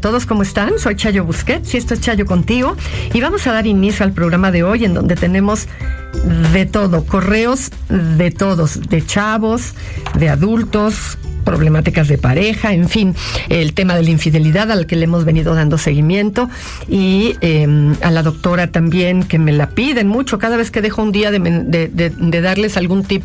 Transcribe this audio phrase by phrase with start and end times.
[0.00, 0.26] todos.
[0.26, 0.78] ¿Cómo están?
[0.78, 2.76] Soy Chayo Busquets y esto es Chayo contigo.
[3.12, 5.66] Y vamos a dar inicio al programa de hoy en donde tenemos
[6.52, 9.74] de todo, correos de todos, de chavos,
[10.18, 13.14] de adultos, problemáticas de pareja, en fin,
[13.48, 16.48] el tema de la infidelidad al que le hemos venido dando seguimiento
[16.88, 17.66] y eh,
[18.02, 21.30] a la doctora también que me la piden mucho cada vez que dejo un día
[21.30, 23.22] de, de, de, de, darles algún tip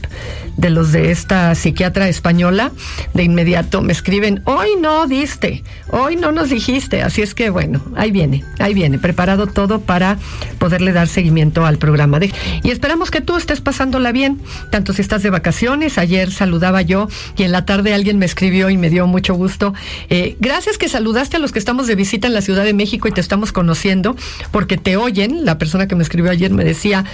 [0.58, 2.72] de los de esta psiquiatra española,
[3.14, 7.82] de inmediato me escriben, hoy no diste, hoy no nos dijiste, así es que bueno,
[7.96, 10.18] ahí viene, ahí viene, preparado todo para
[10.58, 12.20] poderle dar seguimiento al programa.
[12.20, 12.32] De,
[12.64, 17.08] y esperamos que tú estés pasándola bien, tanto si estás de vacaciones, ayer saludaba yo
[17.38, 19.74] y en la tarde alguien me escribió y me dio mucho gusto.
[20.10, 23.08] Eh, gracias que saludaste a los que estamos de visita en la Ciudad de México
[23.08, 24.16] y te estamos conociendo,
[24.52, 25.46] porque te oyen.
[25.46, 27.06] La persona que me escribió ayer me decía,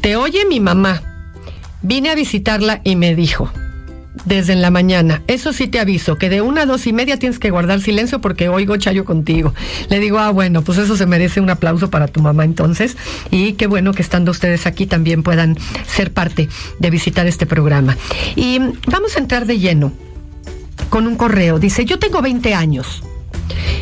[0.00, 1.02] te oye mi mamá.
[1.82, 3.50] Vine a visitarla y me dijo,
[4.24, 5.22] desde en la mañana.
[5.26, 8.20] Eso sí te aviso, que de una a dos y media tienes que guardar silencio
[8.20, 9.54] porque oigo chayo contigo.
[9.88, 12.96] Le digo, ah, bueno, pues eso se merece un aplauso para tu mamá entonces.
[13.30, 15.56] Y qué bueno que estando ustedes aquí también puedan
[15.86, 16.48] ser parte
[16.78, 17.96] de visitar este programa.
[18.36, 19.92] Y vamos a entrar de lleno
[20.88, 21.58] con un correo.
[21.58, 23.02] Dice, yo tengo 20 años.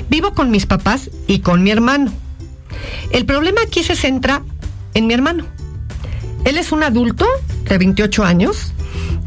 [0.09, 2.13] Vivo con mis papás y con mi hermano.
[3.11, 4.43] El problema aquí se centra
[4.95, 5.45] en mi hermano.
[6.45, 7.27] Él es un adulto
[7.65, 8.73] de 28 años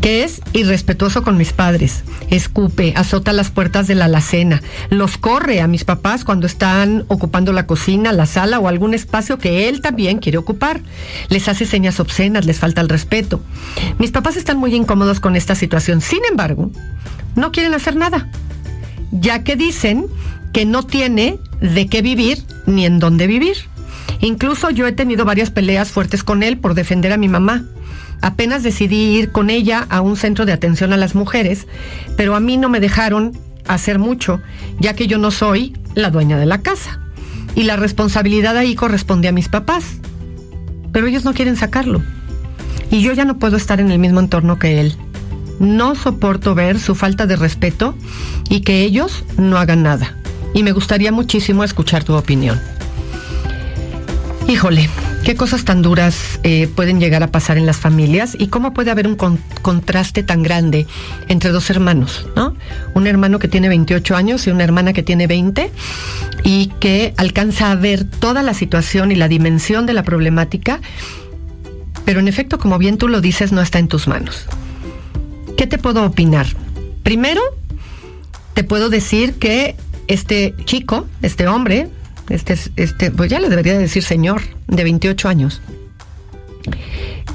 [0.02, 5.62] que es irrespetuoso con mis padres, escupe, azota las puertas de la alacena, los corre
[5.62, 9.82] a mis papás cuando están ocupando la cocina, la sala o algún espacio que él
[9.82, 10.82] también quiere ocupar,
[11.30, 13.42] les hace señas obscenas, les falta el respeto.
[14.00, 16.72] Mis papás están muy incómodos con esta situación, sin embargo,
[17.36, 18.28] no quieren hacer nada,
[19.12, 20.08] ya que dicen
[20.52, 23.56] que no tiene de qué vivir ni en dónde vivir.
[24.20, 27.66] Incluso yo he tenido varias peleas fuertes con él por defender a mi mamá.
[28.22, 31.68] Apenas decidí ir con ella a un centro de atención a las mujeres,
[32.18, 33.38] pero a mí no me dejaron
[33.68, 34.42] hacer mucho,
[34.80, 37.00] ya que yo no soy la dueña de la casa.
[37.56, 39.86] Y la responsabilidad ahí corresponde a mis papás.
[40.92, 42.02] Pero ellos no quieren sacarlo.
[42.92, 44.96] Y yo ya no puedo estar en el mismo entorno que él.
[45.60, 47.96] No soporto ver su falta de respeto
[48.50, 50.16] y que ellos no hagan nada.
[50.54, 52.60] Y me gustaría muchísimo escuchar tu opinión.
[54.48, 54.90] Híjole,
[55.24, 58.92] qué cosas tan duras eh, pueden llegar a pasar en las familias y cómo puede
[58.92, 60.88] haber un con contraste tan grande
[61.28, 62.56] entre dos hermanos, ¿no?
[62.96, 65.72] Un hermano que tiene 28 años y una hermana que tiene 20
[66.44, 70.80] y que alcanza a ver toda la situación y la dimensión de la problemática,
[72.06, 74.46] pero en efecto, como bien tú lo dices, no está en tus manos.
[75.56, 76.48] ¿Qué te puedo opinar?
[77.04, 77.42] Primero,
[78.54, 79.76] te puedo decir que
[80.08, 81.90] este chico, este hombre,
[82.32, 85.62] este, este, pues ya le debería decir señor, de 28 años,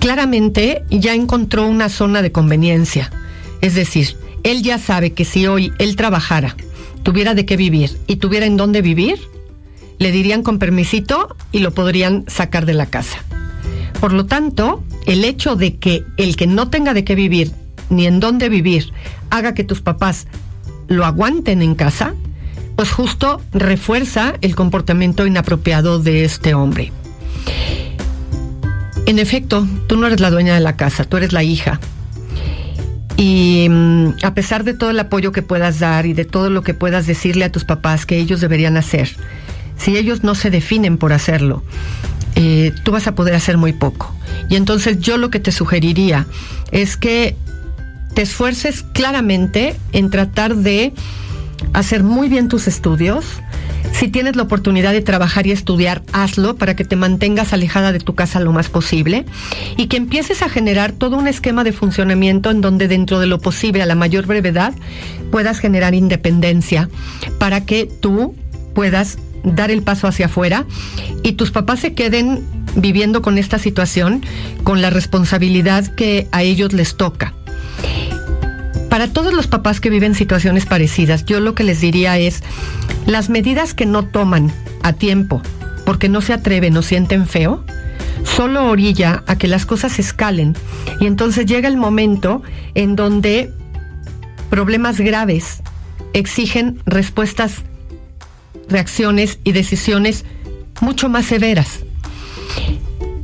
[0.00, 3.10] claramente ya encontró una zona de conveniencia.
[3.60, 6.56] Es decir, él ya sabe que si hoy él trabajara,
[7.02, 9.18] tuviera de qué vivir y tuviera en dónde vivir,
[9.98, 13.18] le dirían con permisito y lo podrían sacar de la casa.
[14.00, 17.52] Por lo tanto, el hecho de que el que no tenga de qué vivir
[17.88, 18.92] ni en dónde vivir
[19.30, 20.26] haga que tus papás
[20.88, 22.14] lo aguanten en casa,
[22.76, 26.92] pues justo refuerza el comportamiento inapropiado de este hombre.
[29.06, 31.80] En efecto, tú no eres la dueña de la casa, tú eres la hija.
[33.16, 36.62] Y mm, a pesar de todo el apoyo que puedas dar y de todo lo
[36.62, 39.08] que puedas decirle a tus papás que ellos deberían hacer,
[39.78, 41.62] si ellos no se definen por hacerlo,
[42.34, 44.14] eh, tú vas a poder hacer muy poco.
[44.50, 46.26] Y entonces yo lo que te sugeriría
[46.72, 47.36] es que
[48.14, 50.92] te esfuerces claramente en tratar de
[51.72, 53.24] hacer muy bien tus estudios.
[53.92, 57.98] Si tienes la oportunidad de trabajar y estudiar, hazlo para que te mantengas alejada de
[57.98, 59.24] tu casa lo más posible
[59.76, 63.38] y que empieces a generar todo un esquema de funcionamiento en donde dentro de lo
[63.38, 64.74] posible, a la mayor brevedad,
[65.30, 66.90] puedas generar independencia
[67.38, 68.34] para que tú
[68.74, 70.66] puedas dar el paso hacia afuera
[71.22, 72.44] y tus papás se queden
[72.74, 74.22] viviendo con esta situación
[74.64, 77.34] con la responsabilidad que a ellos les toca.
[78.96, 82.42] Para todos los papás que viven situaciones parecidas, yo lo que les diría es,
[83.04, 84.50] las medidas que no toman
[84.82, 85.42] a tiempo
[85.84, 87.62] porque no se atreven o sienten feo,
[88.24, 90.56] solo orilla a que las cosas escalen
[90.98, 92.42] y entonces llega el momento
[92.74, 93.52] en donde
[94.48, 95.60] problemas graves
[96.14, 97.64] exigen respuestas,
[98.66, 100.24] reacciones y decisiones
[100.80, 101.80] mucho más severas.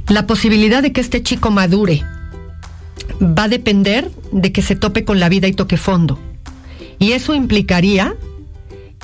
[0.07, 2.05] La posibilidad de que este chico madure
[3.23, 6.19] va a depender de que se tope con la vida y toque fondo.
[6.99, 8.15] Y eso implicaría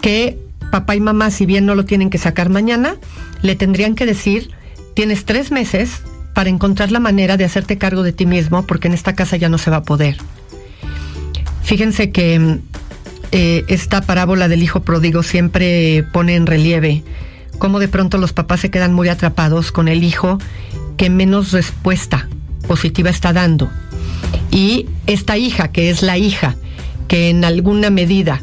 [0.00, 0.38] que
[0.70, 2.96] papá y mamá, si bien no lo tienen que sacar mañana,
[3.42, 4.50] le tendrían que decir,
[4.94, 6.02] tienes tres meses
[6.34, 9.48] para encontrar la manera de hacerte cargo de ti mismo, porque en esta casa ya
[9.48, 10.18] no se va a poder.
[11.62, 12.60] Fíjense que
[13.32, 17.02] eh, esta parábola del hijo pródigo siempre pone en relieve
[17.58, 20.38] cómo de pronto los papás se quedan muy atrapados con el hijo
[20.96, 22.28] que menos respuesta
[22.66, 23.70] positiva está dando.
[24.50, 26.56] Y esta hija, que es la hija,
[27.06, 28.40] que en alguna medida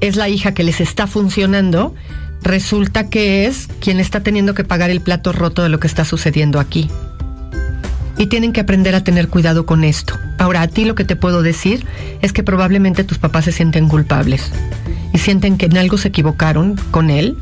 [0.00, 1.94] es la hija que les está funcionando,
[2.42, 6.04] resulta que es quien está teniendo que pagar el plato roto de lo que está
[6.04, 6.88] sucediendo aquí.
[8.18, 10.18] Y tienen que aprender a tener cuidado con esto.
[10.38, 11.86] Ahora, a ti lo que te puedo decir
[12.20, 14.50] es que probablemente tus papás se sienten culpables
[15.12, 17.36] y sienten que en algo se equivocaron con él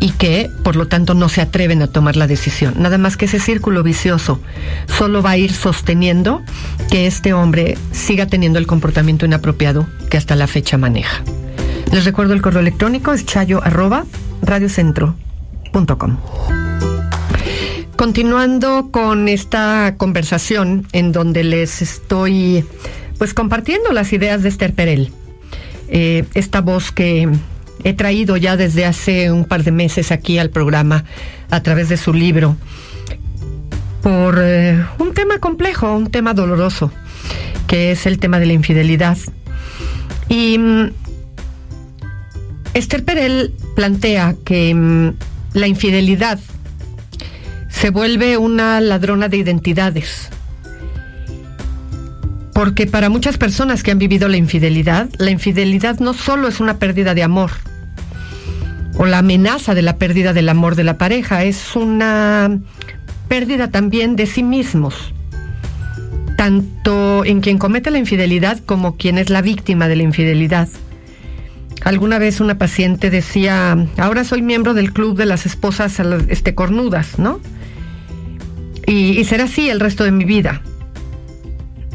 [0.00, 2.74] y que por lo tanto no se atreven a tomar la decisión.
[2.78, 4.40] Nada más que ese círculo vicioso
[4.86, 6.42] solo va a ir sosteniendo
[6.90, 11.22] que este hombre siga teniendo el comportamiento inapropiado que hasta la fecha maneja.
[11.92, 14.04] Les recuerdo el correo electrónico es chayo arroba
[14.42, 16.18] radiocentro.com.
[17.96, 22.64] Continuando con esta conversación en donde les estoy
[23.18, 25.10] pues compartiendo las ideas de Esther Perel,
[25.88, 27.30] eh, esta voz que
[27.84, 31.04] he traído ya desde hace un par de meses aquí al programa
[31.50, 32.56] a través de su libro
[34.06, 36.92] por eh, un tema complejo, un tema doloroso,
[37.66, 39.18] que es el tema de la infidelidad.
[40.28, 40.92] Y mm,
[42.74, 45.14] Esther Perel plantea que mm,
[45.54, 46.38] la infidelidad
[47.68, 50.28] se vuelve una ladrona de identidades.
[52.52, 56.78] Porque para muchas personas que han vivido la infidelidad, la infidelidad no solo es una
[56.78, 57.50] pérdida de amor,
[58.98, 62.58] o la amenaza de la pérdida del amor de la pareja, es una
[63.28, 65.12] pérdida también de sí mismos,
[66.36, 70.68] tanto en quien comete la infidelidad como quien es la víctima de la infidelidad.
[71.82, 77.18] Alguna vez una paciente decía, ahora soy miembro del club de las esposas este, cornudas,
[77.18, 77.40] ¿no?
[78.86, 80.62] Y, y será así el resto de mi vida.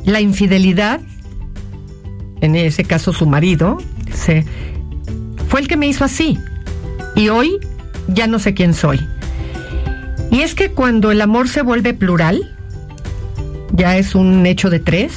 [0.06, 1.02] La infidelidad,
[2.42, 3.78] en ese caso su marido,
[4.14, 4.46] se,
[5.48, 6.38] fue el que me hizo así
[7.16, 7.60] y hoy
[8.08, 9.00] ya no sé quién soy.
[10.32, 12.56] Y es que cuando el amor se vuelve plural,
[13.74, 15.14] ya es un hecho de tres,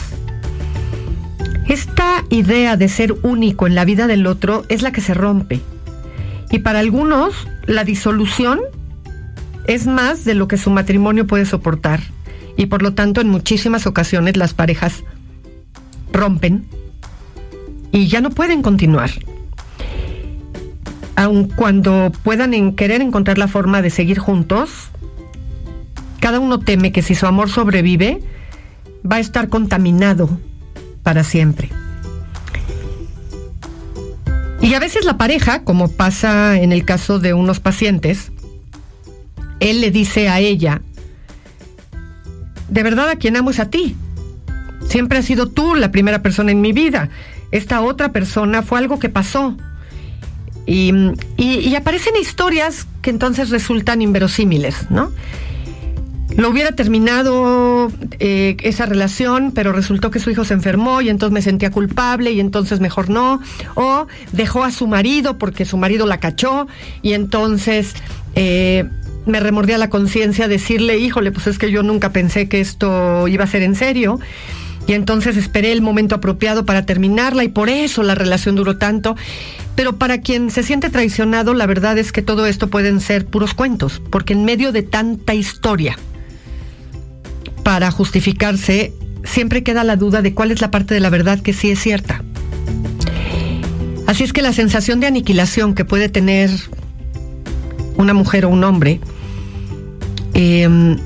[1.68, 5.60] esta idea de ser único en la vida del otro es la que se rompe.
[6.50, 8.60] Y para algunos, la disolución
[9.66, 12.00] es más de lo que su matrimonio puede soportar.
[12.56, 15.04] Y por lo tanto, en muchísimas ocasiones las parejas
[16.12, 16.66] rompen
[17.90, 19.10] y ya no pueden continuar
[21.16, 24.90] aun cuando puedan querer encontrar la forma de seguir juntos,
[26.20, 28.22] cada uno teme que si su amor sobrevive,
[29.10, 30.28] va a estar contaminado
[31.02, 31.70] para siempre.
[34.60, 38.32] Y a veces la pareja, como pasa en el caso de unos pacientes,
[39.60, 40.80] él le dice a ella,
[42.70, 43.94] de verdad a quien amo es a ti.
[44.88, 47.10] Siempre has sido tú la primera persona en mi vida.
[47.50, 49.56] Esta otra persona fue algo que pasó
[50.66, 55.12] y, aparecen historias que entonces resultan inverosímiles, ¿no?
[56.36, 61.32] Lo hubiera terminado eh, esa relación, pero resultó que su hijo se enfermó y entonces
[61.32, 63.40] me sentía culpable y entonces mejor no.
[63.74, 66.66] O dejó a su marido porque su marido la cachó
[67.02, 67.94] y entonces
[68.34, 68.88] eh,
[69.26, 73.44] me remordía la conciencia decirle, híjole, pues es que yo nunca pensé que esto iba
[73.44, 74.18] a ser en serio.
[74.86, 79.14] y entonces esperé el momento apropiado para terminarla y por eso la relación duró tanto.
[79.76, 83.54] Pero para quien se siente traicionado, la verdad es que todo esto pueden ser puros
[83.54, 85.98] cuentos, porque en medio de tanta historia,
[87.64, 88.92] para justificarse,
[89.24, 91.80] siempre queda la duda de cuál es la parte de la verdad que sí es
[91.80, 92.22] cierta.
[94.06, 96.50] Así es que la sensación de aniquilación que puede tener
[97.96, 99.00] una mujer o un hombre
[100.34, 100.98] em,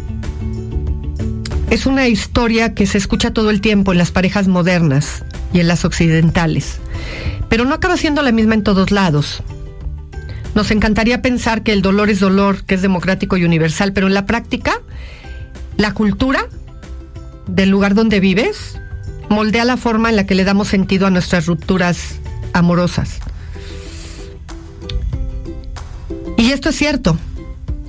[1.70, 5.68] es una historia que se escucha todo el tiempo en las parejas modernas y en
[5.68, 6.80] las occidentales,
[7.48, 9.42] pero no acaba siendo la misma en todos lados.
[10.54, 14.14] Nos encantaría pensar que el dolor es dolor, que es democrático y universal, pero en
[14.14, 14.80] la práctica,
[15.76, 16.46] la cultura
[17.46, 18.78] del lugar donde vives
[19.28, 22.18] moldea la forma en la que le damos sentido a nuestras rupturas
[22.52, 23.18] amorosas.
[26.36, 27.18] Y esto es cierto.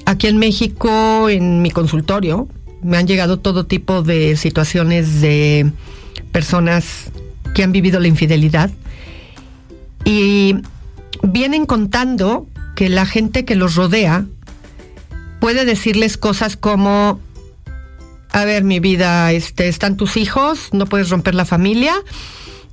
[0.05, 2.47] Aquí en México, en mi consultorio,
[2.81, 5.71] me han llegado todo tipo de situaciones de
[6.31, 7.11] personas
[7.53, 8.71] que han vivido la infidelidad
[10.05, 10.55] y
[11.23, 14.25] vienen contando que la gente que los rodea
[15.39, 17.19] puede decirles cosas como
[18.31, 21.95] a ver, mi vida, este, están tus hijos, no puedes romper la familia,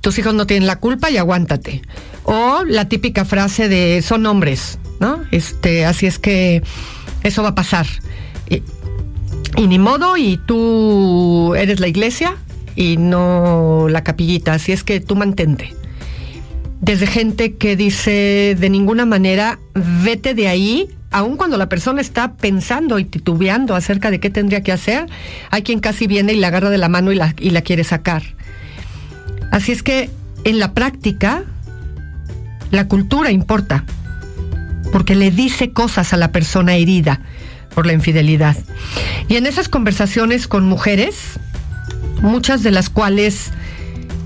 [0.01, 1.81] tus hijos no tienen la culpa y aguántate.
[2.23, 5.23] O la típica frase de son hombres, ¿no?
[5.31, 6.61] Este, así es que
[7.23, 7.87] eso va a pasar.
[8.49, 8.61] Y,
[9.55, 12.35] y ni modo, y tú eres la iglesia
[12.75, 15.73] y no la capillita, así es que tú mantente.
[16.81, 22.33] Desde gente que dice de ninguna manera, vete de ahí, aun cuando la persona está
[22.33, 25.07] pensando y titubeando acerca de qué tendría que hacer,
[25.49, 27.83] hay quien casi viene y la agarra de la mano y la, y la quiere
[27.83, 28.23] sacar.
[29.51, 30.09] Así es que
[30.43, 31.43] en la práctica,
[32.71, 33.83] la cultura importa,
[34.91, 37.21] porque le dice cosas a la persona herida
[37.73, 38.55] por la infidelidad.
[39.27, 41.15] Y en esas conversaciones con mujeres,
[42.21, 43.51] muchas de las cuales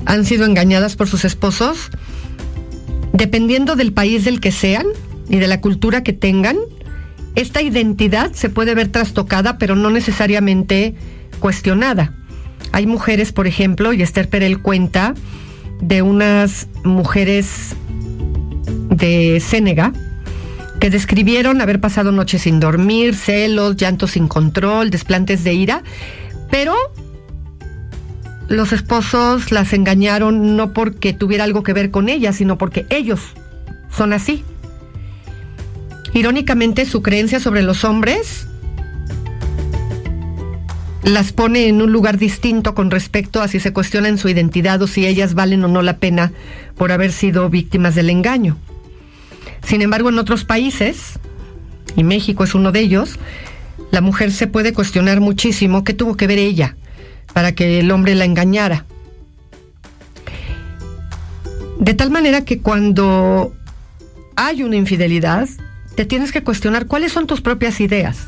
[0.05, 1.89] han sido engañadas por sus esposos,
[3.13, 4.86] dependiendo del país del que sean
[5.30, 6.58] y de la cultura que tengan,
[7.36, 10.96] esta identidad se puede ver trastocada, pero no necesariamente
[11.39, 12.13] cuestionada.
[12.72, 15.13] Hay mujeres, por ejemplo, y Esther Perel cuenta
[15.82, 17.75] de unas mujeres
[18.89, 19.94] de Sénega
[20.80, 25.84] que describieron haber pasado noches sin dormir, celos, llantos sin control, desplantes de ira,
[26.50, 26.75] pero
[28.51, 33.22] los esposos las engañaron no porque tuviera algo que ver con ellas, sino porque ellos
[33.89, 34.43] son así.
[36.13, 38.48] Irónicamente, su creencia sobre los hombres
[41.03, 44.88] las pone en un lugar distinto con respecto a si se cuestionan su identidad o
[44.88, 46.34] si ellas valen o no la pena
[46.75, 48.58] por haber sido víctimas del engaño.
[49.63, 51.13] Sin embargo, en otros países,
[51.96, 53.17] y México es uno de ellos,
[53.91, 56.75] la mujer se puede cuestionar muchísimo qué tuvo que ver ella
[57.34, 58.86] para que el hombre la engañara.
[61.80, 63.54] De tal manera que cuando
[64.36, 65.50] hay una infidelidad,
[65.96, 68.28] te tienes que cuestionar cuáles son tus propias ideas.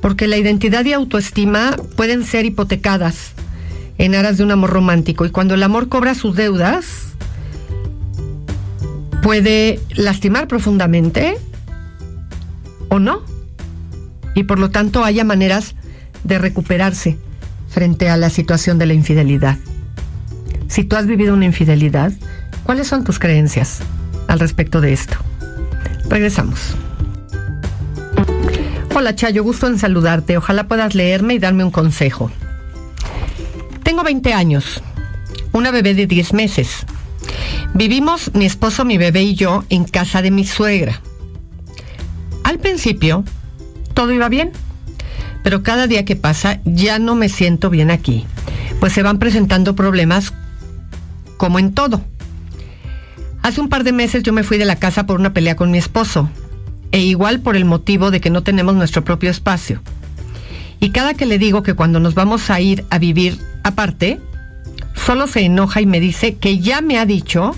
[0.00, 3.32] Porque la identidad y autoestima pueden ser hipotecadas
[3.98, 5.24] en aras de un amor romántico.
[5.24, 7.14] Y cuando el amor cobra sus deudas
[9.22, 11.36] puede lastimar profundamente
[12.88, 13.22] o no.
[14.34, 15.74] Y por lo tanto haya maneras
[16.24, 17.18] de recuperarse
[17.68, 19.58] frente a la situación de la infidelidad.
[20.68, 22.12] Si tú has vivido una infidelidad,
[22.64, 23.80] ¿cuáles son tus creencias
[24.26, 25.16] al respecto de esto?
[26.08, 26.74] Regresamos.
[28.94, 30.36] Hola Chayo, gusto en saludarte.
[30.36, 32.30] Ojalá puedas leerme y darme un consejo.
[33.82, 34.82] Tengo 20 años,
[35.52, 36.84] una bebé de 10 meses.
[37.74, 41.00] Vivimos mi esposo, mi bebé y yo en casa de mi suegra.
[42.42, 43.24] Al principio,
[43.94, 44.52] todo iba bien,
[45.48, 48.26] pero cada día que pasa ya no me siento bien aquí,
[48.80, 50.34] pues se van presentando problemas
[51.38, 52.02] como en todo.
[53.40, 55.70] Hace un par de meses yo me fui de la casa por una pelea con
[55.70, 56.28] mi esposo
[56.92, 59.80] e igual por el motivo de que no tenemos nuestro propio espacio.
[60.80, 64.20] Y cada que le digo que cuando nos vamos a ir a vivir aparte,
[64.94, 67.56] solo se enoja y me dice que ya me ha dicho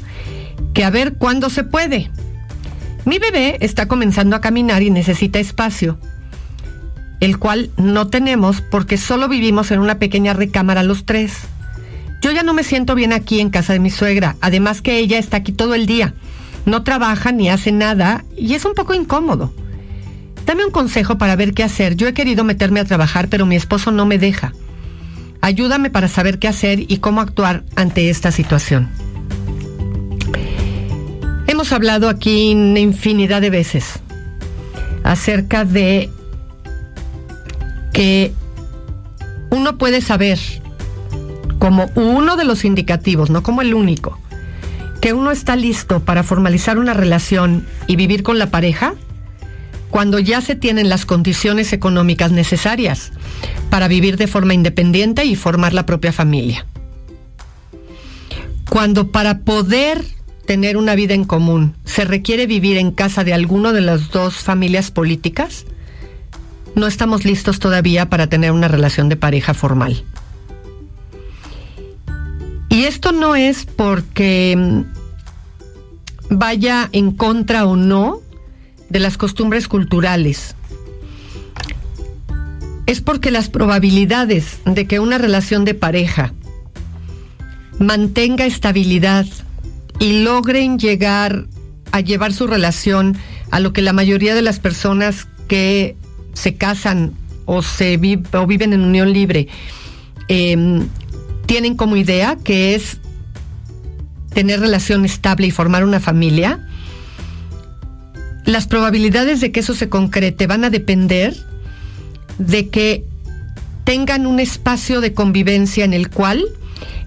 [0.75, 2.09] que a ver cuándo se puede.
[3.05, 5.99] Mi bebé está comenzando a caminar y necesita espacio,
[7.21, 11.35] el cual no tenemos porque solo vivimos en una pequeña recámara los tres.
[12.21, 15.19] Yo ya no me siento bien aquí en casa de mi suegra, además que ella
[15.19, 16.15] está aquí todo el día
[16.65, 19.53] no trabaja ni hace nada y es un poco incómodo.
[20.47, 21.97] Dame un consejo para ver qué hacer.
[21.97, 24.53] Yo he querido meterme a trabajar, pero mi esposo no me deja.
[25.41, 28.89] Ayúdame para saber qué hacer y cómo actuar ante esta situación.
[31.47, 34.01] Hemos hablado aquí una infinidad de veces
[35.03, 36.11] acerca de
[38.01, 38.33] que
[39.51, 40.39] uno puede saber
[41.59, 44.19] como uno de los indicativos, no como el único,
[45.03, 48.95] que uno está listo para formalizar una relación y vivir con la pareja
[49.91, 53.13] cuando ya se tienen las condiciones económicas necesarias
[53.69, 56.65] para vivir de forma independiente y formar la propia familia.
[58.71, 60.03] Cuando para poder
[60.47, 64.37] tener una vida en común se requiere vivir en casa de alguno de las dos
[64.37, 65.67] familias políticas,
[66.75, 70.05] no estamos listos todavía para tener una relación de pareja formal.
[72.69, 74.83] Y esto no es porque mm,
[76.31, 78.21] vaya en contra o no
[78.89, 80.55] de las costumbres culturales.
[82.87, 86.33] Es porque las probabilidades de que una relación de pareja
[87.79, 89.27] mantenga estabilidad
[89.99, 91.47] y logren llegar
[91.93, 93.17] a llevar su relación
[93.51, 95.97] a lo que la mayoría de las personas que
[96.35, 97.13] se casan
[97.45, 99.49] o, se viven en unión libre
[100.29, 100.87] em,
[101.47, 102.99] tienen como idea, que es
[104.33, 106.69] tener relación estable y formar una familia,
[108.45, 111.37] las probabilidades de que eso se concrete van a depender
[112.39, 113.05] de que
[113.85, 116.45] tengan un espacio de convivencia en el cual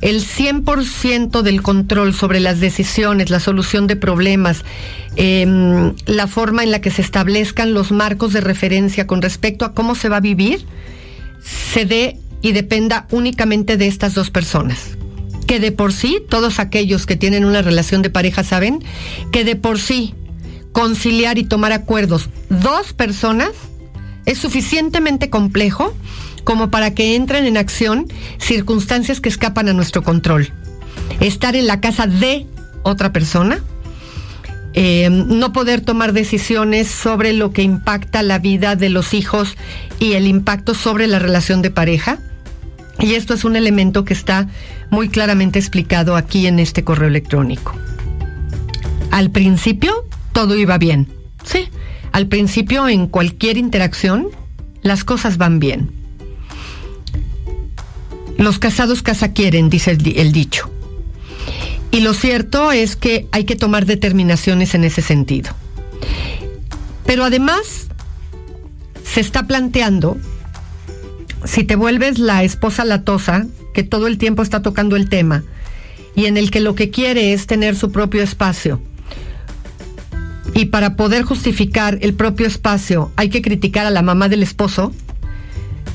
[0.03, 4.65] el 100% del control sobre las decisiones, la solución de problemas,
[5.15, 9.74] em, la forma en la que se establezcan los marcos de referencia con respecto a
[9.74, 10.65] cómo se va a vivir,
[11.41, 14.98] se dé y dependa únicamente de estas dos personas.
[15.48, 18.83] Que de por sí, todos aquellos que tienen una relación de pareja saben
[19.31, 20.15] que de por sí
[20.74, 23.51] conciliar y tomar acuerdos dos personas
[24.25, 25.93] es suficientemente complejo
[26.44, 28.08] como para que entren en acción
[28.40, 30.52] circunstancias que escapan a nuestro control.
[31.20, 32.48] Estar en la casa de
[32.84, 33.64] otra persona,
[34.74, 39.56] eh, no poder tomar decisiones sobre lo que impacta la vida de los hijos
[40.00, 42.20] y el impacto sobre la relación de pareja,
[43.00, 44.48] y esto es un elemento que está
[44.90, 47.76] muy claramente explicado aquí en este correo electrónico.
[49.12, 51.08] Al principio todo iba bien.
[51.44, 51.70] Sí,
[52.12, 54.27] al principio en cualquier interacción
[54.82, 56.02] las cosas van bien.
[58.37, 60.69] Los casados casa quieren, dice el, el dicho.
[61.91, 65.51] Y lo cierto es que hay que tomar determinaciones en ese sentido.
[67.05, 67.87] Pero además
[69.03, 70.17] se está planteando
[71.46, 75.43] si te vuelves la esposa latosa, que todo el tiempo está tocando el tema,
[76.15, 78.81] y en el que lo que quiere es tener su propio espacio,
[80.53, 84.93] y para poder justificar el propio espacio hay que criticar a la mamá del esposo,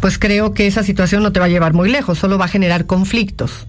[0.01, 2.49] pues creo que esa situación no te va a llevar muy lejos, solo va a
[2.49, 3.67] generar conflictos.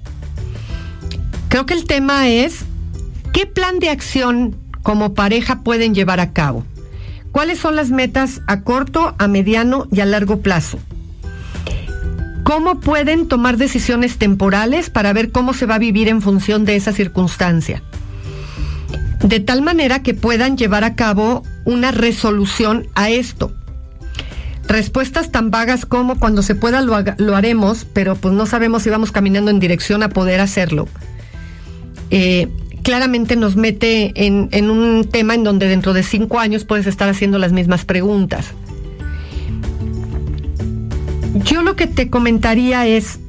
[1.49, 2.59] Creo que el tema es,
[3.33, 6.65] ¿qué plan de acción como pareja pueden llevar a cabo?
[7.31, 10.79] ¿Cuáles son las metas a corto, a mediano y a largo plazo?
[12.49, 16.75] cómo pueden tomar decisiones temporales para ver cómo se va a vivir en función de
[16.75, 17.83] esa circunstancia.
[19.21, 23.53] De tal manera que puedan llevar a cabo una resolución a esto.
[24.69, 29.11] Respuestas tan vagas como cuando se pueda lo, haremos, pero pues no sabemos si vamos
[29.11, 30.87] caminando en dirección a poder hacerlo.
[32.11, 32.49] Eh,
[32.83, 37.09] claramente nos mete en, en un tema en donde dentro de cinco años puedes estar
[37.09, 38.53] haciendo las mismas preguntas.
[41.33, 43.19] Yo lo que te comentaría es,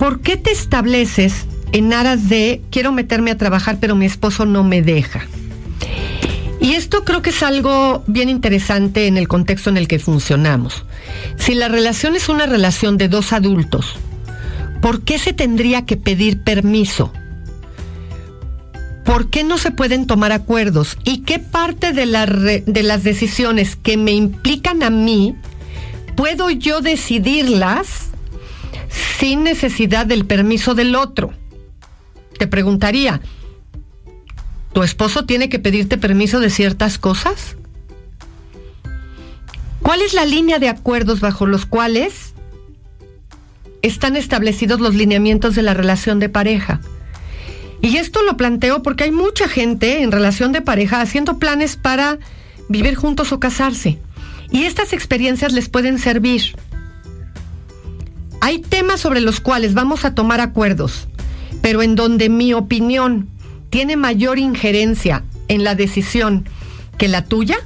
[0.00, 4.64] ¿por qué te estableces en aras de quiero meterme a trabajar pero mi esposo no
[4.64, 5.28] me deja?
[6.60, 10.84] Y esto creo que es algo bien interesante en el contexto en el que funcionamos.
[11.36, 13.94] Si la relación es una relación de dos adultos,
[14.80, 17.12] ¿por qué se tendría que pedir permiso?
[19.08, 20.98] ¿por qué no se pueden tomar acuerdos?
[21.02, 25.34] ¿Y qué parte de, de las decisiones que me implican a mí
[26.14, 28.10] puedo yo decidirlas
[29.18, 31.32] sin necesidad del permiso del otro?
[32.38, 33.22] Te preguntaría,
[34.78, 37.56] ¿tu esposo tiene que pedirte permiso de ciertas cosas?
[39.82, 42.32] ¿Cuál es la línea de acuerdos bajo los cuales
[43.82, 46.80] están establecidos los lineamientos de la relación de pareja?
[47.82, 52.20] Y esto lo planteo porque hay mucha gente en relación de pareja haciendo planes para
[52.68, 53.98] vivir juntos o casarse.
[54.52, 56.54] Y estas experiencias les pueden servir.
[58.40, 61.08] Hay temas sobre los cuales vamos a tomar acuerdos,
[61.62, 63.28] pero en donde mi opinión
[63.70, 66.48] tiene mayor injerencia en la decisión
[66.96, 67.56] que la tuya.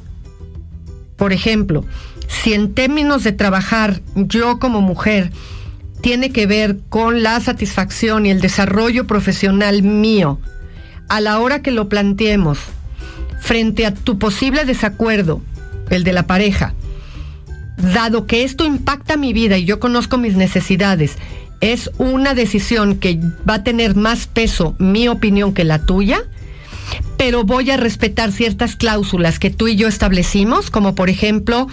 [1.17, 1.85] Por ejemplo,
[2.29, 5.31] si en términos de trabajar yo como mujer
[6.01, 10.41] tiene que ver con la satisfacción y el desarrollo profesional mío
[11.09, 12.59] a la hora que lo planteemos
[13.41, 15.43] frente a tu posible desacuerdo,
[15.91, 16.75] el de la pareja,
[17.77, 21.17] dado que esto impacta mi vida y yo conozco mis necesidades,
[21.61, 26.25] es una decisión que va a tener más peso mi opinión que la tuya,
[27.25, 31.69] pero voy a respetar ciertas cláusulas que tú y yo establecimos, como por ejemplo,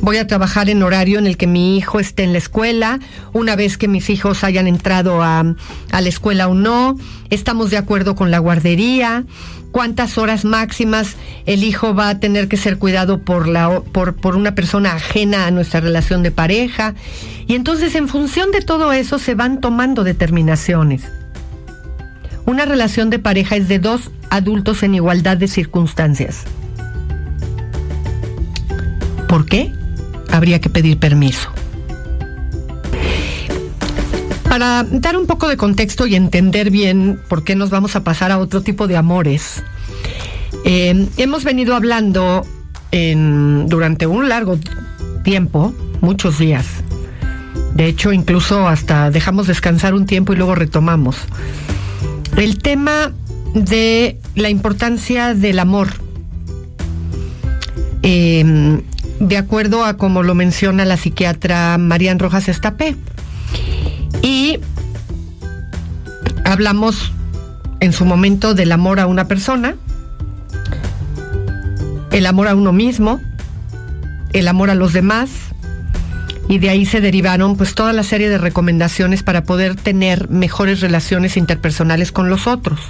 [0.00, 3.00] voy a trabajar en horario en el que mi hijo esté en la escuela,
[3.34, 5.44] una vez que mis hijos hayan entrado a,
[5.92, 6.96] la escuela o no,
[7.28, 9.26] estamos de acuerdo con la guardería,
[9.72, 14.54] cuántas horas máximas el hijo va a tener que ser cuidado por, la, por una
[14.54, 16.94] persona ajena a nuestra relación de pareja.
[17.46, 21.02] Y entonces en función de todo eso se van tomando determinaciones.
[22.46, 26.44] Una relación de pareja es de dos adultos en igualdad de circunstancias.
[29.28, 29.72] ¿Por qué?
[30.30, 31.50] Habría que pedir permiso.
[34.48, 38.30] Para dar un poco de contexto y entender bien por qué nos vamos a pasar
[38.30, 39.64] a otro tipo de amores,
[40.64, 42.46] eh, hemos venido hablando
[43.66, 44.56] durante un largo
[45.24, 46.66] tiempo, muchos días.
[47.74, 51.16] De hecho, incluso hasta dejamos descansar un tiempo y luego retomamos.
[52.36, 53.12] El tema
[53.54, 55.88] de la importancia del amor.
[58.02, 58.82] Eh,
[59.20, 62.96] de acuerdo a como lo menciona la psiquiatra Marian Rojas Estapé.
[64.22, 64.58] Y
[66.44, 67.12] hablamos
[67.80, 69.76] en su momento del amor a una persona,
[72.10, 73.20] el amor a uno mismo,
[74.32, 75.30] el amor a los demás,
[76.54, 80.80] y de ahí se derivaron pues toda la serie de recomendaciones para poder tener mejores
[80.80, 82.80] relaciones interpersonales con los otros.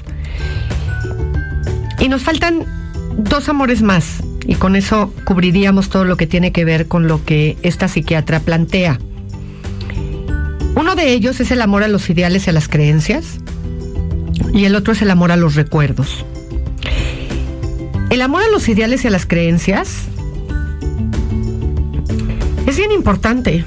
[1.99, 2.67] Y nos faltan
[3.17, 7.25] dos amores más, y con eso cubriríamos todo lo que tiene que ver con lo
[7.25, 8.99] que esta psiquiatra plantea.
[10.75, 13.39] Uno de ellos es el amor a los ideales y a las creencias
[14.53, 16.27] y el otro es el amor a los recuerdos.
[18.11, 20.09] El amor a los ideales y a las creencias
[22.75, 23.65] es bien importante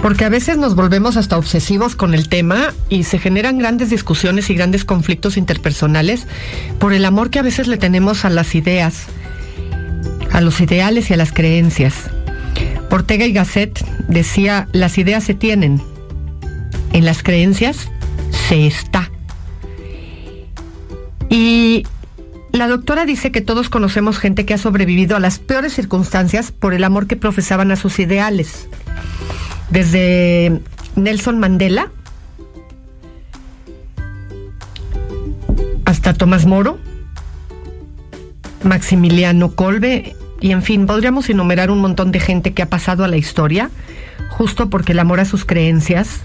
[0.00, 4.48] porque a veces nos volvemos hasta obsesivos con el tema y se generan grandes discusiones
[4.48, 6.26] y grandes conflictos interpersonales
[6.78, 9.08] por el amor que a veces le tenemos a las ideas,
[10.32, 12.08] a los ideales y a las creencias.
[12.90, 15.82] Ortega y Gasset decía, las ideas se tienen,
[16.94, 17.90] en las creencias
[18.48, 19.10] se está.
[21.28, 21.84] Y
[22.52, 26.74] la doctora dice que todos conocemos gente que ha sobrevivido a las peores circunstancias por
[26.74, 28.68] el amor que profesaban a sus ideales.
[29.70, 30.60] Desde
[30.96, 31.90] Nelson Mandela
[35.86, 36.78] hasta Tomás Moro,
[38.62, 43.08] Maximiliano Colbe, y en fin, podríamos enumerar un montón de gente que ha pasado a
[43.08, 43.70] la historia
[44.30, 46.20] justo porque el amor a sus creencias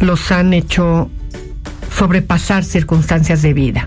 [0.00, 1.10] los han hecho
[1.90, 3.86] sobrepasar circunstancias de vida.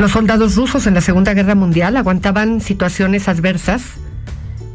[0.00, 3.82] Los soldados rusos en la Segunda Guerra Mundial aguantaban situaciones adversas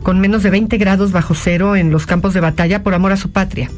[0.04, 3.18] con menos de 20 grados bajo cero en los campos de batalla por amor a
[3.18, 3.72] su patria.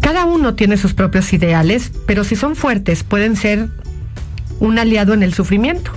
[0.00, 3.68] Cada uno tiene sus propios ideales, pero si son fuertes pueden ser
[4.58, 5.90] un aliado en el sufrimiento.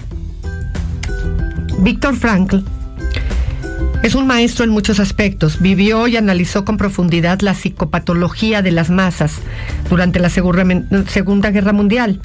[1.80, 2.66] Víctor Frankl
[4.04, 5.62] es un maestro en muchos aspectos.
[5.62, 9.36] Vivió y analizó con profundidad la psicopatología de las masas
[9.90, 12.20] durante la Segunda Guerra Mundial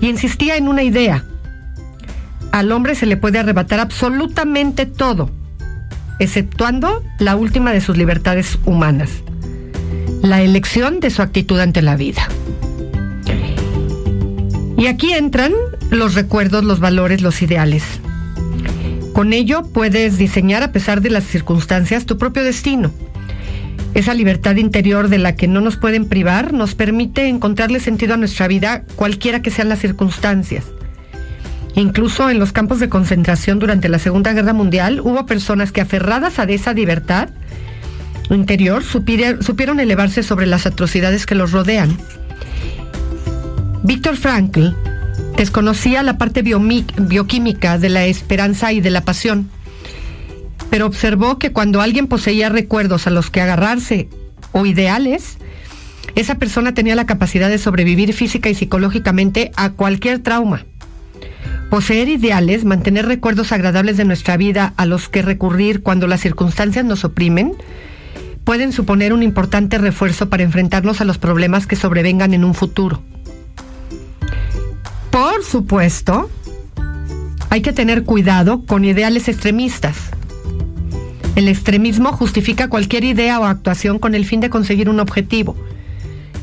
[0.00, 1.24] y insistía en una idea.
[2.50, 5.30] Al hombre se le puede arrebatar absolutamente todo,
[6.18, 9.10] exceptuando la última de sus libertades humanas,
[10.22, 12.26] la elección de su actitud ante la vida.
[14.76, 15.52] Y aquí entran
[15.90, 17.84] los recuerdos, los valores, los ideales.
[19.20, 22.90] Con ello puedes diseñar a pesar de las circunstancias tu propio destino.
[23.92, 28.16] Esa libertad interior de la que no nos pueden privar nos permite encontrarle sentido a
[28.16, 30.64] nuestra vida cualquiera que sean las circunstancias.
[31.74, 36.38] Incluso en los campos de concentración durante la Segunda Guerra Mundial hubo personas que aferradas
[36.38, 37.28] a esa libertad
[38.30, 41.94] interior supieron elevarse sobre las atrocidades que los rodean.
[43.82, 44.68] Víctor Frankl
[45.36, 49.50] Desconocía la parte bioquímica de la esperanza y de la pasión,
[50.70, 54.08] pero observó que cuando alguien poseía recuerdos a los que agarrarse
[54.52, 55.38] o ideales,
[56.14, 60.64] esa persona tenía la capacidad de sobrevivir física y psicológicamente a cualquier trauma.
[61.70, 66.84] Poseer ideales, mantener recuerdos agradables de nuestra vida a los que recurrir cuando las circunstancias
[66.84, 67.52] nos oprimen,
[68.44, 73.02] pueden suponer un importante refuerzo para enfrentarnos a los problemas que sobrevengan en un futuro.
[75.10, 76.30] Por supuesto,
[77.50, 79.96] hay que tener cuidado con ideales extremistas.
[81.34, 85.56] El extremismo justifica cualquier idea o actuación con el fin de conseguir un objetivo.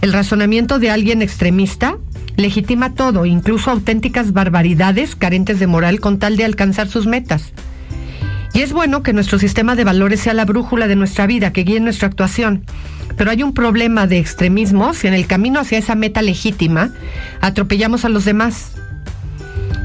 [0.01, 1.97] El razonamiento de alguien extremista
[2.35, 7.53] legitima todo, incluso auténticas barbaridades carentes de moral con tal de alcanzar sus metas.
[8.53, 11.63] Y es bueno que nuestro sistema de valores sea la brújula de nuestra vida, que
[11.63, 12.63] guíe nuestra actuación.
[13.17, 16.91] Pero hay un problema de extremismo si en el camino hacia esa meta legítima
[17.41, 18.71] atropellamos a los demás.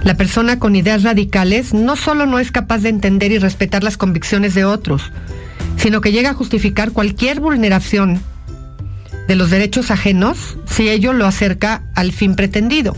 [0.04, 3.96] La persona con ideas radicales no solo no es capaz de entender y respetar las
[3.96, 5.12] convicciones de otros,
[5.76, 8.20] sino que llega a justificar cualquier vulneración
[9.28, 12.96] de los derechos ajenos si ello lo acerca al fin pretendido.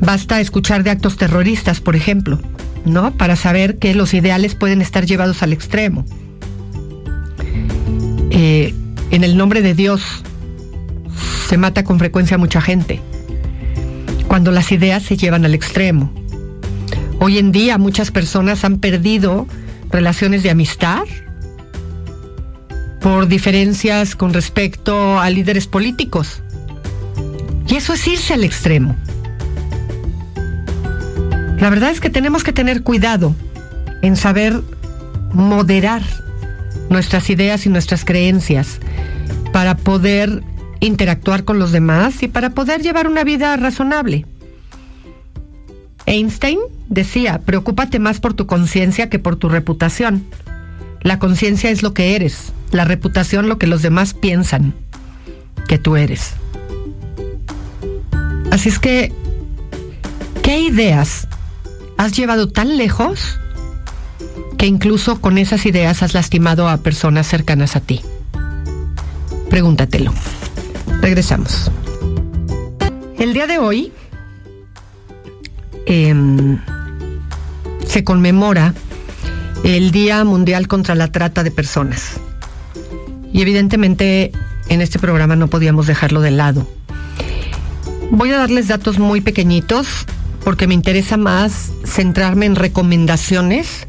[0.00, 2.40] Basta escuchar de actos terroristas, por ejemplo,
[2.84, 3.14] ¿no?
[3.16, 6.04] Para saber que los ideales pueden estar llevados al extremo.
[8.34, 8.74] Eh,
[9.10, 10.02] en el nombre de Dios
[11.48, 12.98] se mata con frecuencia mucha gente,
[14.26, 16.10] cuando las ideas se llevan al extremo.
[17.20, 19.46] Hoy en día muchas personas han perdido
[19.90, 21.02] relaciones de amistad
[23.02, 26.42] por diferencias con respecto a líderes políticos.
[27.68, 28.96] Y eso es irse al extremo.
[31.60, 33.34] La verdad es que tenemos que tener cuidado
[34.00, 34.58] en saber
[35.34, 36.02] moderar
[36.92, 38.78] nuestras ideas y nuestras creencias
[39.52, 40.42] para poder
[40.80, 44.26] interactuar con los demás y para poder llevar una vida razonable.
[46.06, 50.26] Einstein decía, preocúpate más por tu conciencia que por tu reputación.
[51.02, 54.74] La conciencia es lo que eres, la reputación lo que los demás piensan
[55.68, 56.34] que tú eres.
[58.50, 59.12] Así es que,
[60.42, 61.28] ¿qué ideas
[61.96, 63.38] has llevado tan lejos
[64.62, 68.00] que incluso con esas ideas has lastimado a personas cercanas a ti?
[69.50, 70.14] Pregúntatelo.
[71.00, 71.68] Regresamos.
[73.18, 73.92] El día de hoy
[75.86, 76.60] em,
[77.88, 78.72] se conmemora
[79.64, 82.20] el Día Mundial contra la Trata de Personas.
[83.32, 84.30] Y evidentemente
[84.68, 86.68] en este programa no podíamos dejarlo de lado.
[88.12, 90.06] Voy a darles datos muy pequeñitos
[90.44, 93.86] porque me interesa más centrarme en recomendaciones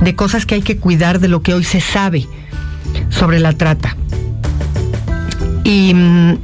[0.00, 2.26] de cosas que hay que cuidar de lo que hoy se sabe
[3.10, 3.96] sobre la trata.
[5.64, 6.38] Y mm,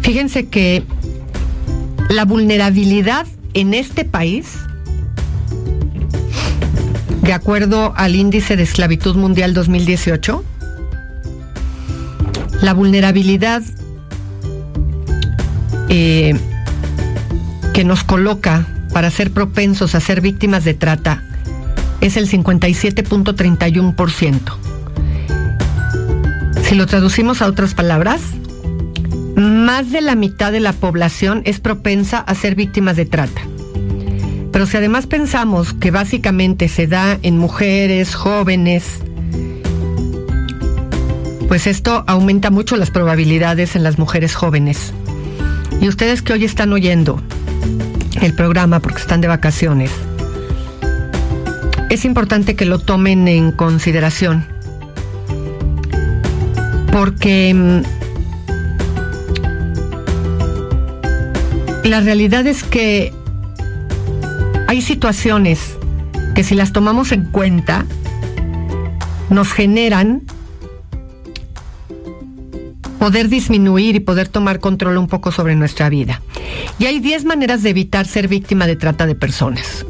[0.00, 0.84] fíjense que
[2.08, 4.58] la vulnerabilidad en este país,
[7.22, 10.44] de acuerdo al índice de esclavitud mundial 2018,
[12.60, 13.62] la vulnerabilidad
[15.88, 16.34] eh,
[17.74, 21.24] que nos coloca para ser propensos a ser víctimas de trata
[22.00, 24.40] es el 57.31%.
[26.62, 28.20] Si lo traducimos a otras palabras,
[29.34, 33.42] más de la mitad de la población es propensa a ser víctimas de trata.
[34.52, 39.00] Pero si además pensamos que básicamente se da en mujeres, jóvenes,
[41.48, 44.92] pues esto aumenta mucho las probabilidades en las mujeres jóvenes.
[45.80, 47.20] Y ustedes que hoy están oyendo
[48.24, 49.90] el programa porque están de vacaciones,
[51.90, 54.46] es importante que lo tomen en consideración.
[56.90, 57.82] Porque mm,
[61.84, 63.12] la realidad es que
[64.68, 65.76] hay situaciones
[66.34, 67.84] que si las tomamos en cuenta
[69.28, 70.22] nos generan
[73.04, 76.22] poder disminuir y poder tomar control un poco sobre nuestra vida.
[76.78, 79.84] Y hay 10 maneras de evitar ser víctima de trata de personas.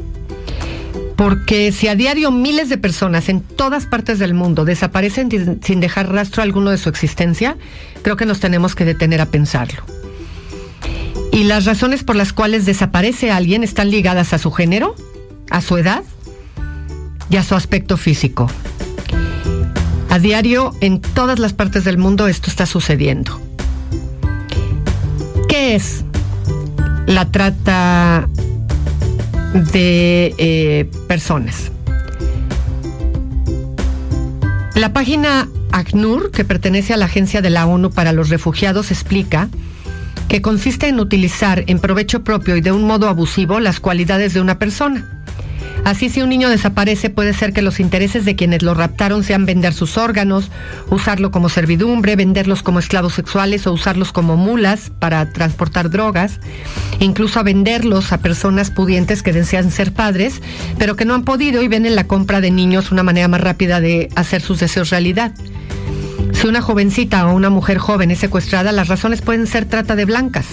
[1.15, 5.29] Porque si a diario miles de personas en todas partes del mundo desaparecen
[5.63, 7.55] sin dejar rastro alguno de su existencia,
[8.01, 9.85] creo que nos tenemos que detener a pensarlo.
[11.31, 14.93] Y las razones por las cuales desaparece alguien están ligadas a su género,
[15.49, 16.03] a su edad
[17.29, 18.49] y a su aspecto físico.
[20.15, 23.37] A diario, en todas las partes del mundo, esto está sucediendo.
[25.49, 26.05] ¿Qué es
[27.05, 28.29] la trata
[29.73, 31.69] de eh, personas?
[34.75, 39.49] La página ACNUR, que pertenece a la Agencia de la ONU para los Refugiados, explica
[40.29, 44.39] que consiste en utilizar en provecho propio y de un modo abusivo las cualidades de
[44.39, 45.24] una persona
[45.85, 49.45] Así si un niño desaparece puede ser que los intereses de quienes lo raptaron sean
[49.45, 50.49] vender sus órganos,
[50.89, 56.39] usarlo como servidumbre, venderlos como esclavos sexuales o usarlos como mulas para transportar drogas,
[56.99, 60.41] incluso a venderlos a personas pudientes que desean ser padres,
[60.79, 63.41] pero que no han podido y ven en la compra de niños una manera más
[63.41, 65.33] rápida de hacer sus deseos realidad.
[66.33, 70.05] Si una jovencita o una mujer joven es secuestrada, las razones pueden ser trata de
[70.05, 70.47] blancas,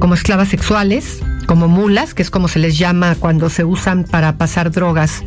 [0.00, 4.36] como esclavas sexuales, como mulas, que es como se les llama cuando se usan para
[4.36, 5.22] pasar drogas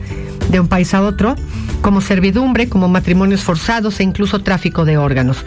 [0.50, 1.36] de un país a otro,
[1.82, 5.46] como servidumbre, como matrimonios forzados e incluso tráfico de órganos.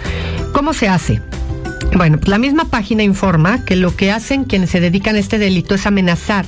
[0.52, 1.20] ¿Cómo se hace?
[1.96, 5.38] Bueno, pues la misma página informa que lo que hacen quienes se dedican a este
[5.38, 6.46] delito es amenazar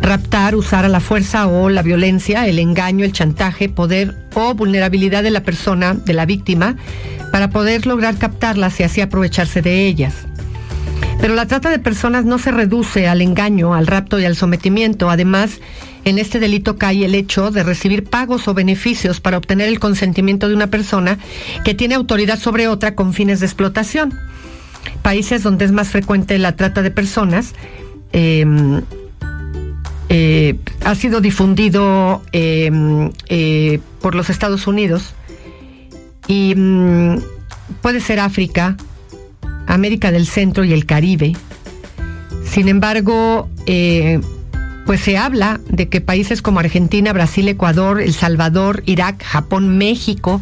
[0.00, 5.22] raptar, usar a la fuerza o la violencia, el engaño, el chantaje, poder o vulnerabilidad
[5.22, 6.76] de la persona, de la víctima,
[7.30, 10.14] para poder lograr captarlas y así aprovecharse de ellas.
[11.20, 15.10] Pero la trata de personas no se reduce al engaño, al rapto y al sometimiento.
[15.10, 15.60] Además,
[16.04, 20.48] en este delito cae el hecho de recibir pagos o beneficios para obtener el consentimiento
[20.48, 21.18] de una persona
[21.64, 24.14] que tiene autoridad sobre otra con fines de explotación.
[25.02, 27.52] Países donde es más frecuente la trata de personas,
[28.12, 28.82] em,
[30.08, 35.14] eh, ha sido difundido em, eh, por los Estados Unidos
[36.26, 37.16] y mm,
[37.82, 38.76] puede ser África,
[39.68, 41.36] América del Centro y el Caribe.
[42.44, 44.20] Sin embargo, eh,
[44.86, 50.40] pues se habla de que países como Argentina, Brasil, Ecuador, El Salvador, Irak, Japón, México,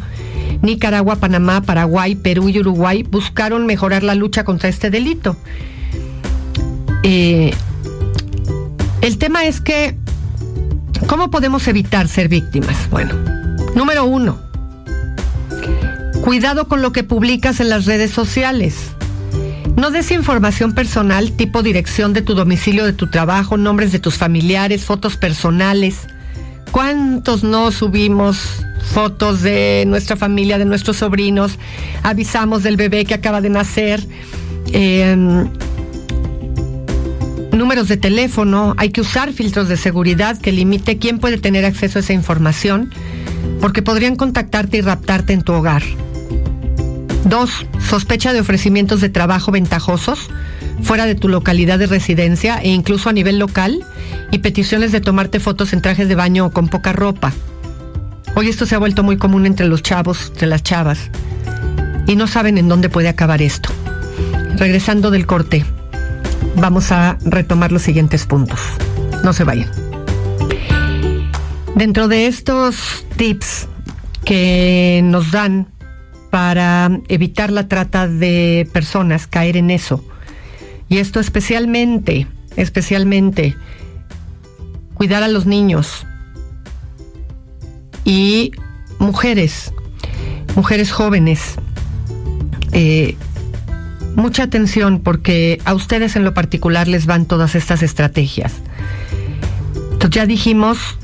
[0.62, 5.36] Nicaragua, Panamá, Paraguay, Perú y Uruguay buscaron mejorar la lucha contra este delito.
[7.02, 7.52] Eh,
[9.00, 9.96] el tema es que,
[11.08, 12.88] ¿cómo podemos evitar ser víctimas?
[12.90, 13.14] Bueno,
[13.74, 14.38] número uno,
[16.22, 18.95] cuidado con lo que publicas en las redes sociales.
[19.76, 24.14] No des información personal tipo dirección de tu domicilio, de tu trabajo, nombres de tus
[24.14, 25.98] familiares, fotos personales.
[26.72, 31.58] ¿Cuántos no subimos fotos de nuestra familia, de nuestros sobrinos?
[32.02, 34.02] Avisamos del bebé que acaba de nacer.
[34.72, 35.46] Em,
[37.52, 41.98] números de teléfono, hay que usar filtros de seguridad que limite quién puede tener acceso
[41.98, 42.90] a esa información,
[43.60, 45.82] porque podrían contactarte y raptarte en tu hogar.
[47.26, 50.30] Dos, sospecha de ofrecimientos de trabajo ventajosos
[50.82, 53.84] fuera de tu localidad de residencia e incluso a nivel local
[54.30, 57.32] y peticiones de tomarte fotos en trajes de baño o con poca ropa.
[58.36, 61.10] Hoy esto se ha vuelto muy común entre los chavos, entre las chavas,
[62.06, 63.70] y no saben en dónde puede acabar esto.
[64.56, 65.64] Regresando del corte,
[66.54, 68.60] vamos a retomar los siguientes puntos.
[69.24, 69.70] No se vayan.
[71.74, 73.66] Dentro de estos tips
[74.24, 75.66] que nos dan
[76.30, 80.04] para evitar la trata de personas, caer en eso.
[80.88, 83.56] Y esto especialmente, especialmente,
[84.94, 86.06] cuidar a los niños
[88.04, 88.52] y
[88.98, 89.72] mujeres,
[90.54, 91.56] mujeres jóvenes.
[92.72, 93.16] Eh,
[94.14, 98.54] mucha atención porque a ustedes en lo particular les van todas estas estrategias.
[99.74, 100.98] Entonces ya dijimos,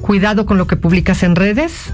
[0.00, 1.92] cuidado con lo que publicas en redes,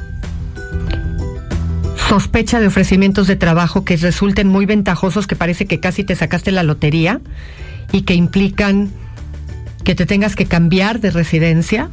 [2.16, 6.50] sospecha de ofrecimientos de trabajo que resulten muy ventajosos, que parece que casi te sacaste
[6.50, 7.20] la lotería
[7.92, 8.90] y que implican
[9.85, 11.90] que te tengas que cambiar de residencia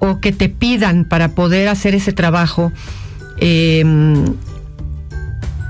[0.00, 2.72] o que te pidan para poder hacer ese trabajo
[3.38, 4.34] em,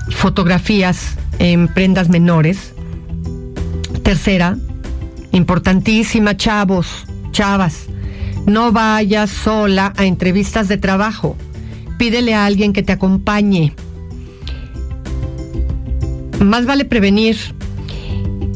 [0.09, 2.73] fotografías en prendas menores.
[4.03, 4.57] Tercera,
[5.31, 7.85] importantísima, chavos, chavas,
[8.45, 11.37] no vayas sola a entrevistas de trabajo
[11.99, 13.75] pídele a alguien que te acompañe.
[16.39, 17.37] Más vale prevenir.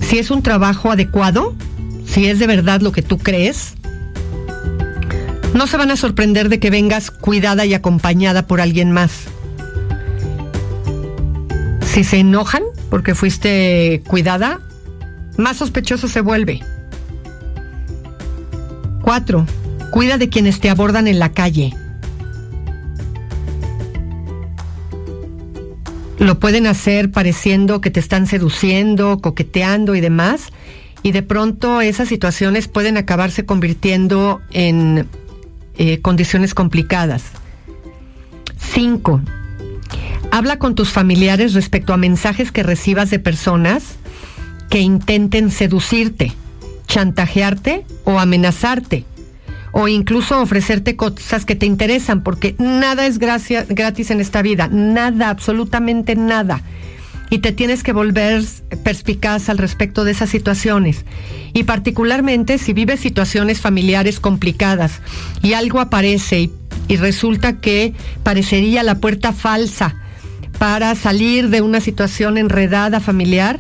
[0.01, 1.53] Si es un trabajo adecuado,
[2.07, 3.73] si es de verdad lo que tú crees,
[5.53, 9.25] no se van a sorprender de que vengas cuidada y acompañada por alguien más.
[11.81, 14.61] Si se enojan porque fuiste cuidada,
[15.37, 16.61] más sospechoso se vuelve.
[19.01, 19.45] Cuatro,
[19.91, 21.73] cuida de quienes te abordan en la calle.
[26.23, 30.49] Lo pueden hacer pareciendo que te están seduciendo, coqueteando y demás,
[31.01, 35.07] y de pronto esas situaciones pueden acabarse convirtiendo en
[35.77, 37.23] eh, condiciones complicadas.
[38.57, 39.21] Cinco,
[40.31, 43.95] habla con tus familiares respecto a mensajes que recibas de personas
[44.69, 46.31] que intenten seducirte,
[46.87, 49.05] chantajearte o amenazarte
[49.73, 55.29] o incluso ofrecerte cosas que te interesan, porque nada es gratis en esta vida, nada,
[55.29, 56.61] absolutamente nada.
[57.31, 58.43] Y te tienes que volver
[58.83, 61.03] perspicaz al respecto de esas situaciones.
[61.53, 65.01] Y particularmente si vives situaciones familiares complicadas
[65.41, 66.51] y algo aparece y,
[66.87, 69.95] y resulta que parecería la puerta falsa
[70.59, 73.59] para salir de una situación enredada familiar,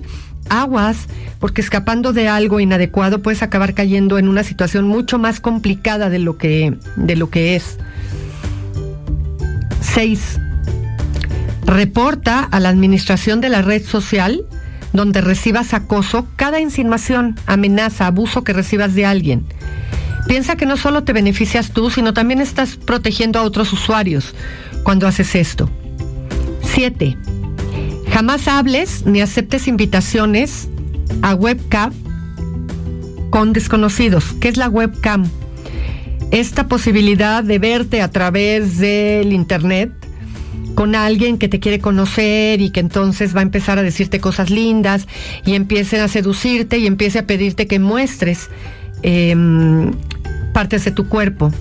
[0.49, 1.07] aguas,
[1.39, 6.19] porque escapando de algo inadecuado puedes acabar cayendo en una situación mucho más complicada de
[6.19, 7.77] lo que, de lo que es.
[9.81, 10.39] 6.
[11.65, 14.45] Reporta a la administración de la red social
[14.93, 19.45] donde recibas acoso cada insinuación, amenaza, abuso que recibas de alguien.
[20.27, 24.33] Piensa que no solo te beneficias tú, sino también estás protegiendo a otros usuarios
[24.83, 25.69] cuando haces esto.
[26.61, 27.17] 7.
[28.13, 30.69] Jamás hables ni aceptes invitaciones
[31.23, 31.91] a webcam
[33.31, 35.27] con desconocidos, que es la webcam.
[36.29, 39.91] Esta posibilidad de verte a través del internet
[40.75, 44.51] con alguien que te quiere conocer y que entonces va a empezar a decirte cosas
[44.51, 45.07] lindas
[45.43, 48.47] y empiece a seducirte y empiece a pedirte que muestres
[49.01, 49.91] em,
[50.53, 51.51] partes de tu cuerpo.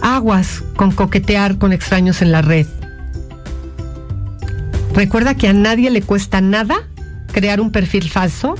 [0.00, 2.66] Aguas con coquetear con extraños en la red.
[4.94, 6.88] Recuerda que a nadie le cuesta nada
[7.32, 8.54] crear un perfil falso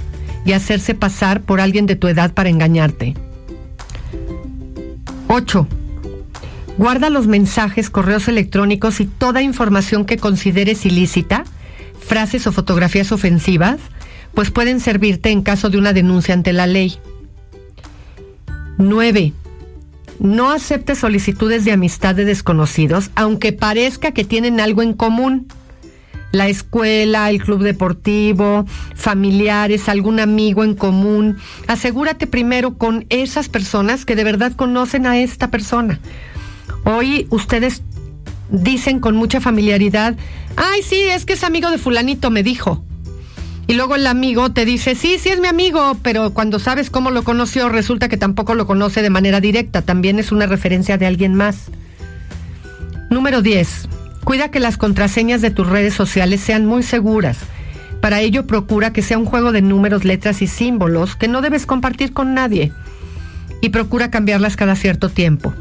[0.44, 3.14] y hacerse pasar por alguien de tu edad para engañarte.
[5.28, 5.66] 8.
[6.76, 11.44] Guarda los mensajes, correos electrónicos y toda información que consideres ilícita,
[12.00, 13.78] frases o fotografías ofensivas,
[14.34, 16.98] pues pueden servirte en caso de una denuncia ante la ley.
[18.78, 19.32] 9.
[20.18, 25.46] No aceptes solicitudes de amistad de desconocidos, aunque parezca que tienen algo en común.
[26.34, 28.66] La escuela, el club deportivo,
[28.96, 31.36] familiares, algún amigo en común.
[31.68, 36.00] Asegúrate primero con esas personas que de verdad conocen a esta persona.
[36.84, 37.82] Hoy ustedes
[38.50, 40.16] dicen con mucha familiaridad,
[40.56, 42.84] ay, sí, es que es amigo de fulanito, me dijo.
[43.68, 47.12] Y luego el amigo te dice, sí, sí es mi amigo, pero cuando sabes cómo
[47.12, 51.06] lo conoció, resulta que tampoco lo conoce de manera directa, también es una referencia de
[51.06, 51.70] alguien más.
[53.08, 53.93] Número 10.
[54.24, 57.38] Cuida que las contraseñas de tus redes sociales sean muy seguras.
[58.00, 61.66] Para ello procura que sea un juego de números, letras y símbolos que no debes
[61.66, 62.72] compartir con nadie.
[63.60, 65.54] Y procura cambiarlas cada cierto tiempo.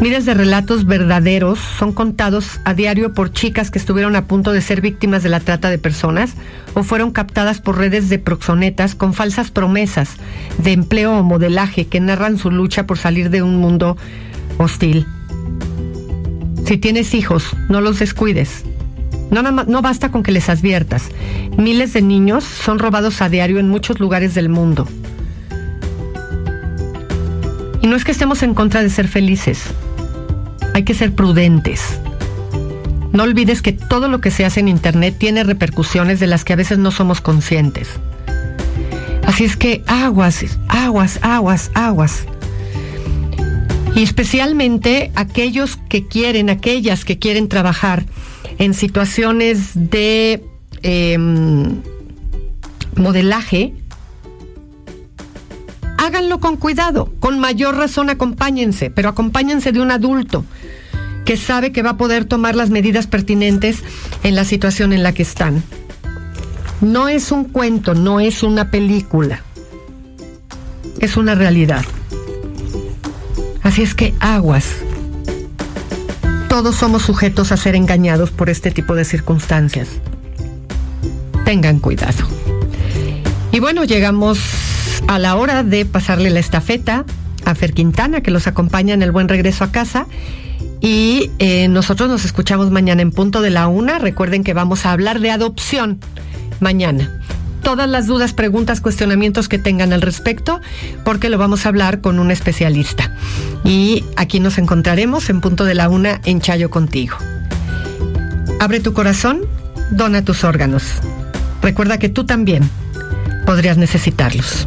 [0.00, 4.62] Miles de relatos verdaderos son contados a diario por chicas que estuvieron a punto de
[4.62, 6.32] ser víctimas de la trata de personas
[6.72, 10.16] o fueron captadas por redes de proxonetas con falsas promesas
[10.56, 13.98] de empleo o modelaje que narran su lucha por salir de un mundo
[14.56, 15.06] hostil.
[16.66, 18.64] Si tienes hijos, no los descuides.
[19.30, 21.08] No, no basta con que les adviertas.
[21.56, 24.88] Miles de niños son robados a diario en muchos lugares del mundo.
[27.82, 29.72] Y no es que estemos en contra de ser felices
[30.74, 31.98] hay que ser prudentes.
[33.12, 36.52] No olvides que todo lo que se hace en Internet tiene repercusiones de las que
[36.52, 37.88] a veces no somos conscientes.
[39.26, 42.24] Así es que aguas, aguas, aguas, aguas.
[43.94, 48.04] Y especialmente aquellos que quieren, aquellas que quieren trabajar
[48.58, 50.44] en situaciones de
[50.82, 51.82] em,
[52.96, 53.74] modelaje,
[55.98, 60.44] háganlo con cuidado, con mayor razón acompáñense, pero acompáñense de un adulto
[61.24, 63.82] que sabe que va a poder tomar las medidas pertinentes
[64.22, 65.62] en la situación en la que están.
[66.80, 69.42] No es un cuento, no es una película,
[71.00, 71.84] es una realidad.
[73.70, 74.66] Así es que aguas.
[76.48, 79.86] Todos somos sujetos a ser engañados por este tipo de circunstancias.
[81.44, 82.26] Tengan cuidado.
[83.52, 84.40] Y bueno, llegamos
[85.06, 87.04] a la hora de pasarle la estafeta
[87.44, 90.08] a Fer Quintana, que los acompaña en el buen regreso a casa.
[90.80, 94.00] Y eh, nosotros nos escuchamos mañana en punto de la una.
[94.00, 96.00] Recuerden que vamos a hablar de adopción
[96.58, 97.19] mañana.
[97.62, 100.60] Todas las dudas, preguntas, cuestionamientos que tengan al respecto,
[101.04, 103.14] porque lo vamos a hablar con un especialista.
[103.64, 107.16] Y aquí nos encontraremos en punto de la una en Chayo contigo.
[108.60, 109.42] Abre tu corazón,
[109.90, 110.84] dona tus órganos.
[111.62, 112.68] Recuerda que tú también
[113.46, 114.66] podrías necesitarlos.